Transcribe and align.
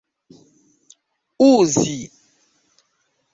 uzi 1.51 1.97